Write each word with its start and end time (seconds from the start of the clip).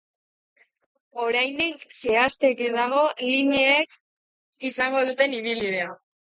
Oraindik 1.25 1.83
zehazteke 1.97 2.71
dago 2.77 3.03
lineek 3.27 3.95
izango 4.71 5.05
duten 5.11 5.39
ibilbidea. 5.43 5.93